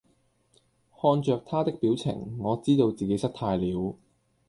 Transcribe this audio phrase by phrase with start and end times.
[0.99, 3.93] 看著他的表情，我知道自己失態了！